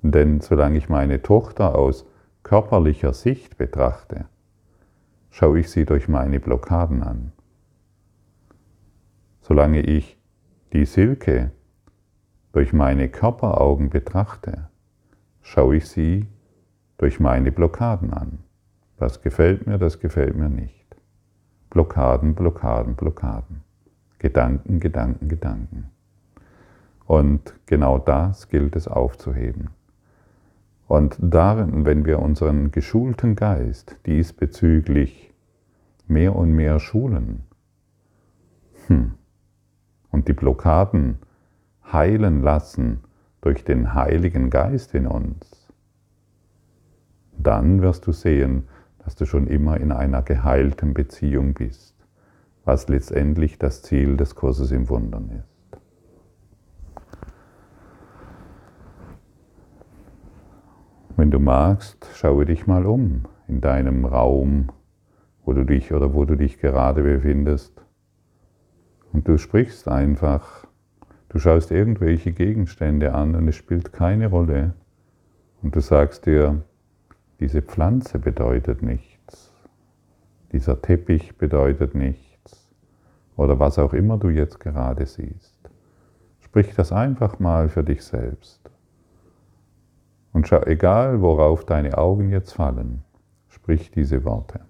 Denn 0.02 0.42
solange 0.42 0.80
ich 0.80 0.90
meine 0.90 1.22
Tochter 1.22 1.76
aus 1.76 2.08
körperlicher 2.44 3.14
Sicht 3.14 3.58
betrachte, 3.58 4.26
schaue 5.30 5.60
ich 5.60 5.70
sie 5.72 5.86
durch 5.86 6.08
meine 6.08 6.40
Blockaden 6.40 7.04
an. 7.04 7.32
Solange 9.42 9.82
ich 9.82 10.18
die 10.74 10.86
Silke 10.86 11.52
durch 12.52 12.74
meine 12.74 13.10
Körperaugen 13.10 13.90
betrachte, 13.90 14.70
schaue 15.42 15.78
ich 15.78 15.88
sie 15.88 16.28
durch 16.98 17.20
meine 17.20 17.52
Blockaden 17.52 18.14
an. 18.14 18.40
Das 18.98 19.22
gefällt 19.22 19.66
mir, 19.66 19.78
das 19.78 20.00
gefällt 20.00 20.36
mir 20.36 20.50
nicht. 20.50 20.96
Blockaden, 21.70 22.36
Blockaden, 22.36 22.96
Blockaden. 22.96 23.64
Gedanken, 24.20 24.80
Gedanken, 24.80 25.30
Gedanken. 25.30 25.90
Und 27.08 27.56
genau 27.66 27.98
das 27.98 28.50
gilt 28.50 28.76
es 28.76 28.88
aufzuheben. 28.88 29.70
Und 30.92 31.16
darin, 31.22 31.86
wenn 31.86 32.04
wir 32.04 32.20
unseren 32.20 32.72
geschulten 32.72 33.38
Geist 33.38 33.96
diesbezüglich 34.06 35.34
mehr 36.06 36.36
und 36.36 36.52
mehr 36.52 36.82
schulen 36.82 37.44
hm, 38.88 39.14
und 40.12 40.28
die 40.28 40.34
Blockaden 40.34 41.20
heilen 41.94 42.42
lassen 42.42 43.06
durch 43.40 43.64
den 43.64 43.94
Heiligen 43.94 44.50
Geist 44.50 44.94
in 44.94 45.08
uns, 45.08 45.72
dann 47.38 47.82
wirst 47.82 48.06
du 48.06 48.12
sehen, 48.12 48.68
dass 49.00 49.16
du 49.16 49.26
schon 49.26 49.48
immer 49.48 49.80
in 49.80 49.94
einer 49.94 50.24
geheilten 50.24 50.94
Beziehung 50.94 51.54
bist, 51.54 51.96
was 52.66 52.90
letztendlich 52.90 53.58
das 53.58 53.82
Ziel 53.82 54.18
des 54.18 54.36
Kurses 54.36 54.74
im 54.74 54.90
Wundern 54.90 55.30
ist. 55.30 55.51
Wenn 61.22 61.30
du 61.30 61.38
magst, 61.38 62.10
schaue 62.16 62.46
dich 62.46 62.66
mal 62.66 62.88
um 62.88 63.26
in 63.48 63.62
deinem 63.62 64.06
Raum, 64.06 64.72
wo 65.46 65.54
du 65.54 65.64
dich 65.64 65.94
oder 65.94 66.16
wo 66.16 66.26
du 66.26 66.36
dich 66.36 66.58
gerade 66.58 67.04
befindest. 67.04 67.80
Und 69.14 69.28
du 69.28 69.38
sprichst 69.38 69.88
einfach 69.88 70.66
Du 71.30 71.38
schaust 71.38 71.70
irgendwelche 71.70 72.32
Gegenstände 72.32 73.14
an 73.14 73.36
und 73.36 73.48
es 73.48 73.56
spielt 73.56 73.94
keine 73.94 74.30
Rolle. 74.32 74.74
Und 75.62 75.76
du 75.76 75.80
sagst 75.80 76.26
dir, 76.26 76.64
diese 77.40 77.62
Pflanze 77.62 78.18
bedeutet 78.18 78.82
nichts. 78.82 79.54
Dieser 80.52 80.82
Teppich 80.82 81.38
bedeutet 81.38 81.94
nichts. 81.94 82.68
Oder 83.38 83.60
was 83.60 83.78
auch 83.78 83.94
immer 83.94 84.18
du 84.18 84.30
jetzt 84.30 84.60
gerade 84.60 85.06
siehst. 85.06 85.70
Sprich 86.40 86.74
das 86.74 86.92
einfach 86.92 87.38
mal 87.38 87.70
für 87.70 87.84
dich 87.84 88.04
selbst. 88.04 88.71
Und 90.34 90.48
schau, 90.48 90.62
egal 90.64 91.22
worauf 91.22 91.66
deine 91.66 91.98
Augen 91.98 92.30
jetzt 92.30 92.54
fallen, 92.54 93.04
sprich 93.50 93.92
diese 93.92 94.24
Worte. 94.24 94.62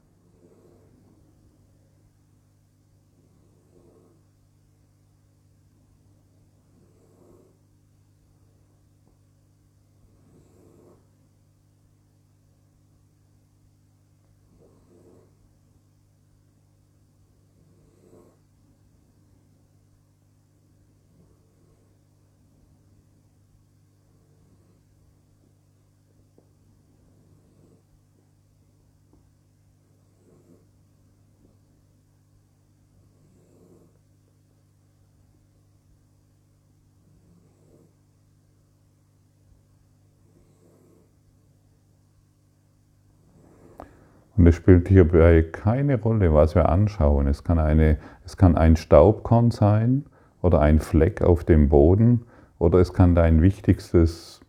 Und 44.41 44.47
es 44.47 44.55
spielt 44.55 44.87
hierbei 44.87 45.43
keine 45.43 46.01
Rolle, 46.01 46.33
was 46.33 46.55
wir 46.55 46.67
anschauen. 46.67 47.27
Es 47.27 47.43
kann, 47.43 47.59
eine, 47.59 47.99
es 48.25 48.37
kann 48.37 48.57
ein 48.57 48.75
Staubkorn 48.75 49.51
sein 49.51 50.05
oder 50.41 50.61
ein 50.61 50.79
Fleck 50.79 51.21
auf 51.21 51.43
dem 51.43 51.69
Boden 51.69 52.25
oder 52.57 52.79
es 52.79 52.91
kann 52.91 53.13
dein 53.13 53.43
wichtigstes 53.43 54.41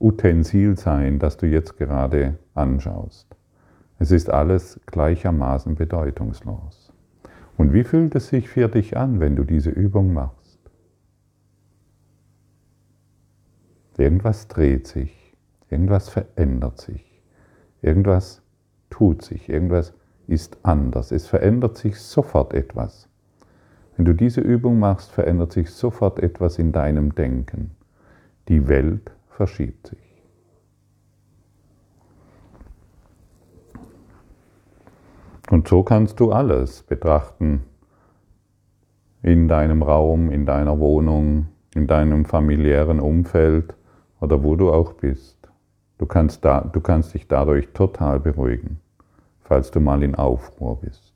Utensil 0.00 0.76
sein, 0.76 1.20
das 1.20 1.36
du 1.36 1.46
jetzt 1.46 1.78
gerade 1.78 2.36
anschaust. 2.54 3.36
Es 4.00 4.10
ist 4.10 4.28
alles 4.28 4.80
gleichermaßen 4.86 5.76
bedeutungslos. 5.76 6.92
Und 7.56 7.72
wie 7.72 7.84
fühlt 7.84 8.16
es 8.16 8.26
sich 8.26 8.48
für 8.48 8.66
dich 8.66 8.96
an, 8.96 9.20
wenn 9.20 9.36
du 9.36 9.44
diese 9.44 9.70
Übung 9.70 10.12
machst? 10.12 10.58
Irgendwas 13.96 14.48
dreht 14.48 14.88
sich, 14.88 15.36
irgendwas 15.70 16.08
verändert 16.08 16.80
sich, 16.80 17.22
irgendwas 17.82 18.41
tut 18.92 19.22
sich, 19.22 19.48
irgendwas 19.48 19.94
ist 20.28 20.58
anders. 20.62 21.10
Es 21.12 21.26
verändert 21.26 21.76
sich 21.76 21.98
sofort 21.98 22.52
etwas. 22.52 23.08
Wenn 23.96 24.04
du 24.04 24.14
diese 24.14 24.40
Übung 24.40 24.78
machst, 24.78 25.10
verändert 25.10 25.52
sich 25.52 25.70
sofort 25.70 26.18
etwas 26.18 26.58
in 26.58 26.72
deinem 26.72 27.14
Denken. 27.14 27.72
Die 28.48 28.68
Welt 28.68 29.10
verschiebt 29.30 29.88
sich. 29.88 29.98
Und 35.50 35.68
so 35.68 35.82
kannst 35.82 36.20
du 36.20 36.32
alles 36.32 36.82
betrachten 36.82 37.64
in 39.22 39.48
deinem 39.48 39.82
Raum, 39.82 40.30
in 40.30 40.46
deiner 40.46 40.78
Wohnung, 40.78 41.48
in 41.74 41.86
deinem 41.86 42.24
familiären 42.24 43.00
Umfeld 43.00 43.74
oder 44.20 44.42
wo 44.42 44.56
du 44.56 44.70
auch 44.70 44.94
bist. 44.94 45.50
Du 45.98 46.06
kannst, 46.06 46.44
da, 46.44 46.60
du 46.60 46.80
kannst 46.80 47.14
dich 47.14 47.28
dadurch 47.28 47.68
total 47.74 48.18
beruhigen 48.18 48.81
falls 49.44 49.70
du 49.70 49.80
mal 49.80 50.02
in 50.02 50.14
Aufruhr 50.14 50.80
bist. 50.80 51.12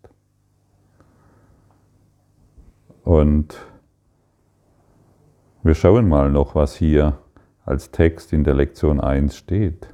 Und 3.04 3.56
wir 5.62 5.74
schauen 5.74 6.08
mal 6.08 6.30
noch, 6.30 6.54
was 6.54 6.74
hier 6.74 7.18
als 7.64 7.90
Text 7.90 8.32
in 8.32 8.44
der 8.44 8.54
Lektion 8.54 9.00
1 9.00 9.36
steht. 9.36 9.88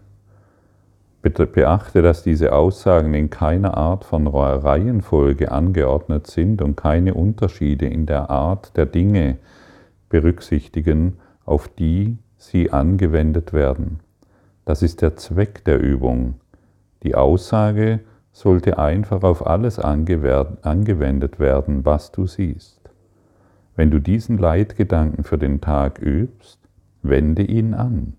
Beachte, 1.23 2.03
dass 2.03 2.23
diese 2.23 2.53
Aussagen 2.53 3.15
in 3.15 3.31
keiner 3.31 3.77
Art 3.77 4.05
von 4.05 4.27
Reihenfolge 4.27 5.53
angeordnet 5.53 6.27
sind 6.27 6.61
und 6.61 6.77
keine 6.77 7.15
Unterschiede 7.15 7.87
in 7.87 8.07
der 8.07 8.29
Art 8.29 8.77
der 8.77 8.87
Dinge 8.87 9.39
berücksichtigen, 10.09 11.19
auf 11.45 11.69
die 11.69 12.19
sie 12.37 12.73
angewendet 12.73 13.53
werden. 13.53 14.01
Das 14.65 14.83
ist 14.83 15.01
der 15.01 15.17
Zweck 15.17 15.65
der 15.65 15.81
Übung. 15.81 16.35
Die 17.03 17.15
Aussage 17.15 18.01
sollte 18.33 18.79
einfach 18.79 19.23
auf 19.23 19.47
alles 19.47 19.79
angewendet 19.79 21.39
werden, 21.39 21.85
was 21.85 22.13
du 22.13 22.27
siehst. 22.27 22.81
Wenn 23.77 23.91
du 23.91 24.01
diesen 24.01 24.39
Leitgedanken 24.39 25.25
für 25.25 25.39
den 25.39 25.61
Tag 25.61 26.01
übst, 26.01 26.59
wende 27.03 27.43
ihn 27.43 27.75
an, 27.75 28.15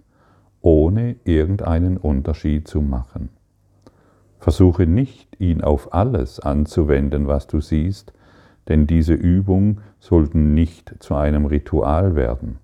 ohne 0.62 1.15
irgendeinen 1.23 1.97
Unterschied 1.97 2.67
zu 2.67 2.82
machen. 2.82 3.30
Versuche 4.39 4.86
nicht, 4.86 5.39
ihn 5.39 5.62
auf 5.62 5.93
alles 5.93 6.39
anzuwenden, 6.39 7.28
was 7.28 7.47
du 7.47 7.62
siehst, 7.62 8.13
denn 8.67 8.88
diese 8.88 9.13
Übung 9.13 9.82
sollten 9.99 10.54
nicht 10.54 10.95
zu 10.99 11.15
einem 11.15 11.45
Ritual 11.45 12.15
werden. 12.15 12.60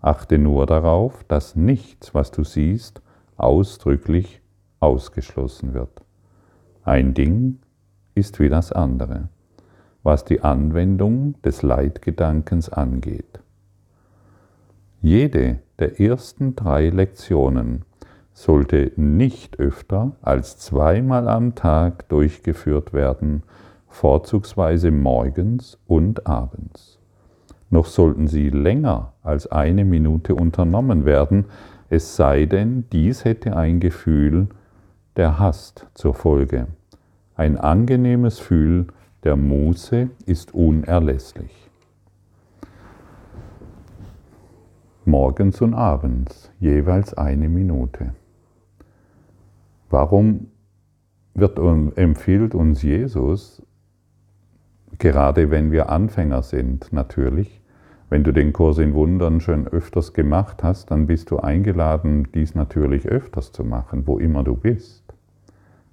Achte 0.00 0.38
nur 0.38 0.66
darauf, 0.66 1.24
dass 1.24 1.56
nichts, 1.56 2.14
was 2.14 2.30
du 2.30 2.44
siehst, 2.44 3.02
ausdrücklich 3.36 4.40
ausgeschlossen 4.80 5.74
wird. 5.74 6.02
Ein 6.88 7.12
Ding 7.12 7.58
ist 8.14 8.40
wie 8.40 8.48
das 8.48 8.72
andere, 8.72 9.28
was 10.02 10.24
die 10.24 10.40
Anwendung 10.40 11.34
des 11.42 11.60
Leitgedankens 11.60 12.70
angeht. 12.70 13.40
Jede 15.02 15.58
der 15.78 16.00
ersten 16.00 16.56
drei 16.56 16.88
Lektionen 16.88 17.82
sollte 18.32 18.90
nicht 18.96 19.60
öfter 19.60 20.12
als 20.22 20.56
zweimal 20.56 21.28
am 21.28 21.54
Tag 21.54 22.08
durchgeführt 22.08 22.94
werden, 22.94 23.42
vorzugsweise 23.88 24.90
morgens 24.90 25.78
und 25.86 26.26
abends. 26.26 26.98
Noch 27.68 27.84
sollten 27.84 28.28
sie 28.28 28.48
länger 28.48 29.12
als 29.22 29.46
eine 29.46 29.84
Minute 29.84 30.34
unternommen 30.34 31.04
werden, 31.04 31.44
es 31.90 32.16
sei 32.16 32.46
denn, 32.46 32.86
dies 32.90 33.26
hätte 33.26 33.58
ein 33.58 33.78
Gefühl 33.78 34.48
der 35.18 35.40
Hast 35.40 35.84
zur 35.94 36.14
Folge. 36.14 36.68
Ein 37.34 37.58
angenehmes 37.58 38.38
Fühl 38.38 38.86
der 39.24 39.34
Muße 39.34 40.10
ist 40.26 40.54
unerlässlich. 40.54 41.68
Morgens 45.04 45.60
und 45.60 45.74
abends 45.74 46.52
jeweils 46.60 47.14
eine 47.14 47.48
Minute. 47.48 48.14
Warum 49.90 50.52
wird 51.34 51.58
empfiehlt 51.96 52.54
uns 52.54 52.82
Jesus, 52.82 53.66
gerade 54.98 55.50
wenn 55.50 55.72
wir 55.72 55.90
Anfänger 55.90 56.44
sind 56.44 56.92
natürlich, 56.92 57.60
wenn 58.10 58.24
du 58.24 58.32
den 58.32 58.52
Kurs 58.52 58.78
in 58.78 58.94
Wundern 58.94 59.40
schon 59.40 59.68
öfters 59.68 60.14
gemacht 60.14 60.62
hast, 60.62 60.90
dann 60.90 61.06
bist 61.06 61.30
du 61.30 61.38
eingeladen, 61.38 62.28
dies 62.34 62.54
natürlich 62.54 63.06
öfters 63.06 63.52
zu 63.52 63.64
machen, 63.64 64.06
wo 64.06 64.18
immer 64.18 64.44
du 64.44 64.56
bist. 64.56 65.04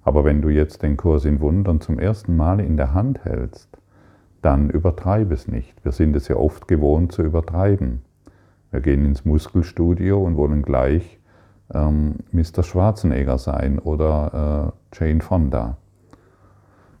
Aber 0.02 0.24
wenn 0.24 0.40
du 0.40 0.48
jetzt 0.48 0.82
den 0.82 0.96
Kurs 0.96 1.24
in 1.24 1.40
Wundern 1.40 1.80
zum 1.80 1.98
ersten 1.98 2.36
Mal 2.36 2.60
in 2.60 2.76
der 2.76 2.94
Hand 2.94 3.24
hältst, 3.24 3.68
dann 4.40 4.70
übertreibe 4.70 5.34
es 5.34 5.48
nicht. 5.48 5.84
Wir 5.84 5.92
sind 5.92 6.14
es 6.16 6.28
ja 6.28 6.36
oft 6.36 6.68
gewohnt 6.68 7.12
zu 7.12 7.22
übertreiben. 7.22 8.02
Wir 8.70 8.80
gehen 8.80 9.04
ins 9.04 9.24
Muskelstudio 9.24 10.22
und 10.22 10.36
wollen 10.36 10.62
gleich 10.62 11.18
ähm, 11.74 12.16
Mr. 12.32 12.62
Schwarzenegger 12.62 13.38
sein 13.38 13.78
oder 13.78 14.72
äh, 14.92 14.96
Jane 14.96 15.20
Fonda. 15.20 15.76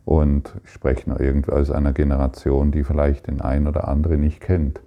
Und 0.04 0.54
ich 0.64 0.70
spreche 0.70 1.08
noch 1.08 1.20
irgendwie 1.20 1.52
aus 1.52 1.70
einer 1.70 1.92
Generation, 1.92 2.70
die 2.70 2.84
vielleicht 2.84 3.28
den 3.28 3.40
einen 3.40 3.66
oder 3.66 3.88
anderen 3.88 4.20
nicht 4.20 4.40
kennt. 4.40 4.80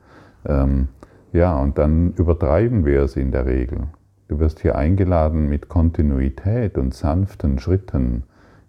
Ähm, 0.46 0.90
ja, 1.32 1.58
und 1.58 1.78
dann 1.78 2.14
übertreiben 2.14 2.86
wir 2.86 3.04
es 3.04 3.16
in 3.16 3.32
der 3.32 3.46
Regel. 3.46 3.88
Du 4.28 4.40
wirst 4.40 4.60
hier 4.60 4.76
eingeladen, 4.76 5.48
mit 5.48 5.70
Kontinuität 5.70 6.78
und 6.78 6.94
sanften 6.94 7.60
Schritten 7.60 8.24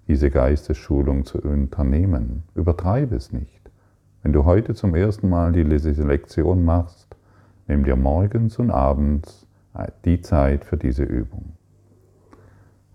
diese 0.09 0.30
Geistesschulung 0.30 1.24
zu 1.24 1.38
unternehmen. 1.38 2.42
Übertreibe 2.54 3.16
es 3.16 3.33
nicht. 3.33 3.61
Wenn 4.22 4.33
du 4.33 4.44
heute 4.44 4.74
zum 4.74 4.94
ersten 4.94 5.28
Mal 5.28 5.52
diese 5.52 6.02
Lektion 6.02 6.64
machst, 6.64 7.16
nimm 7.68 7.85
dir 7.85 7.96
morgens 7.96 8.59
und 8.59 8.70
abends 8.70 9.46
die 10.04 10.20
Zeit 10.20 10.64
für 10.64 10.76
diese 10.76 11.04
Übung. 11.04 11.52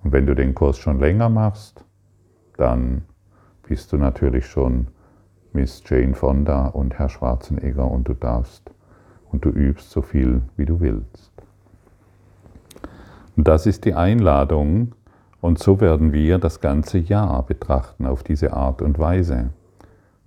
Und 0.03 0.11
wenn 0.11 0.25
du 0.27 0.35
den 0.35 0.53
Kurs 0.53 0.77
schon 0.77 0.99
länger 0.99 1.29
machst, 1.29 1.83
dann 2.57 3.03
bist 3.67 3.91
du 3.91 3.97
natürlich 3.97 4.45
schon 4.45 4.88
Miss 5.55 5.81
Jane 5.85 6.13
Fonda 6.13 6.67
und 6.67 6.99
Herr 6.99 7.07
Schwarzenegger 7.07 7.89
und 7.89 8.09
du 8.09 8.13
darfst 8.13 8.69
und 9.31 9.45
du 9.45 9.49
übst 9.49 9.89
so 9.89 10.01
viel, 10.01 10.41
wie 10.57 10.65
du 10.65 10.81
willst. 10.81 11.31
Und 13.37 13.47
das 13.47 13.65
ist 13.65 13.85
die 13.85 13.93
Einladung 13.93 14.93
und 15.39 15.57
so 15.57 15.79
werden 15.79 16.11
wir 16.11 16.39
das 16.39 16.59
ganze 16.59 16.97
Jahr 16.97 17.45
betrachten 17.45 18.05
auf 18.05 18.21
diese 18.21 18.51
Art 18.51 18.81
und 18.81 18.99
Weise. 18.99 19.51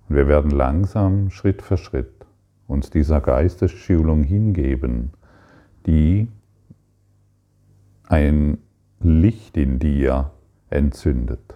Und 0.07 0.15
wir 0.15 0.27
werden 0.27 0.49
langsam, 0.49 1.29
Schritt 1.29 1.61
für 1.61 1.77
Schritt 1.77 2.25
uns 2.67 2.89
dieser 2.89 3.21
Geistesschulung 3.21 4.23
hingeben, 4.23 5.11
die 5.85 6.27
ein 8.07 8.57
Licht 8.99 9.57
in 9.57 9.77
dir 9.77 10.31
entzündet. 10.71 11.53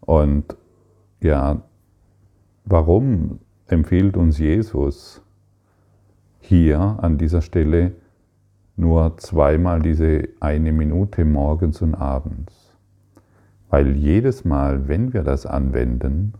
Und 0.00 0.56
ja, 1.20 1.62
warum 2.70 3.38
empfiehlt 3.66 4.16
uns 4.16 4.38
Jesus 4.38 5.22
hier 6.38 6.98
an 7.00 7.16
dieser 7.16 7.40
Stelle 7.40 7.92
nur 8.76 9.16
zweimal 9.16 9.80
diese 9.80 10.28
eine 10.40 10.72
Minute 10.72 11.24
morgens 11.24 11.80
und 11.80 11.94
abends. 11.94 12.76
Weil 13.70 13.96
jedes 13.96 14.44
Mal, 14.44 14.86
wenn 14.86 15.12
wir 15.12 15.22
das 15.22 15.46
anwenden, 15.46 16.34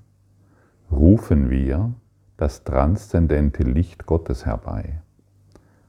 rufen 0.90 1.50
wir 1.50 1.94
das 2.36 2.62
transzendente 2.62 3.62
Licht 3.62 4.06
Gottes 4.06 4.44
herbei. 4.46 5.00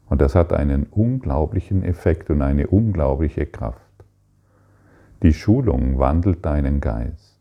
Und 0.07 0.21
das 0.21 0.35
hat 0.35 0.53
einen 0.53 0.83
unglaublichen 0.85 1.83
Effekt 1.83 2.29
und 2.29 2.41
eine 2.41 2.67
unglaubliche 2.67 3.45
Kraft. 3.45 3.81
Die 5.21 5.33
Schulung 5.33 5.99
wandelt 5.99 6.45
deinen 6.45 6.79
Geist, 6.79 7.39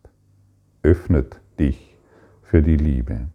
öffnet 0.82 1.40
dich 1.58 1.88
für 2.48 2.62
die 2.62 2.76
Liebe 2.76 3.28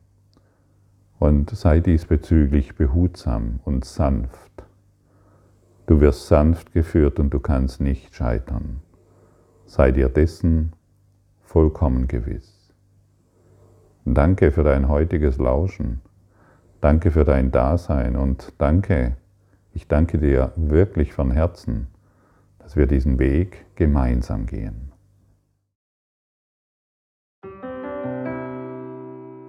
und 1.20 1.52
sei 1.52 1.80
diesbezüglich 1.80 2.76
behutsam 2.76 3.60
und 3.64 3.86
sanft 3.86 4.66
Du 5.86 6.00
wirst 6.00 6.28
sanft 6.28 6.72
geführt 6.72 7.20
und 7.20 7.32
du 7.32 7.40
kannst 7.40 7.82
nicht 7.82 8.16
scheitern. 8.16 8.80
Sei 9.66 9.92
dir 9.92 10.10
dessen 10.10 10.72
vollkommen 11.42 12.08
gewiss. 12.08 12.74
Danke 14.06 14.52
für 14.52 14.64
dein 14.64 14.88
heutiges 14.88 15.38
Lauschen. 15.38 16.02
Danke 16.82 17.12
für 17.12 17.26
dein 17.26 17.52
Dasein 17.52 18.16
und 18.16 18.54
danke, 18.58 19.18
ich 19.74 19.88
danke 19.88 20.18
dir 20.18 20.54
wirklich 20.56 21.14
von 21.14 21.32
Herzen, 21.32 21.88
dass 22.60 22.76
wir 22.76 22.88
diesen 22.88 23.20
Weg 23.20 23.66
gemeinsam 23.76 24.48
gehen. 24.48 24.93